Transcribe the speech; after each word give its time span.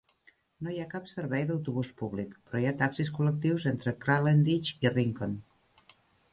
No 0.67 0.71
hi 0.75 0.79
ha 0.83 0.87
cap 0.93 1.09
servei 1.11 1.45
d'autobús 1.49 1.91
públic, 1.99 2.33
però 2.47 2.63
hi 2.63 2.67
ha 2.69 2.73
taxis 2.81 3.13
col·lectius 3.19 3.69
entre 3.75 3.95
Kralendijk 4.07 4.85
i 4.89 4.97
Rincon. 4.99 5.41